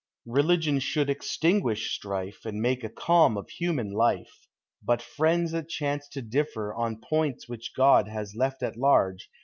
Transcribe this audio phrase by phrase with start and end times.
[0.25, 2.43] Religion should extinguish strife.
[2.43, 4.47] And make a calm of human life;
[4.83, 9.29] Rut friends that chance to differ On points which God has left at large.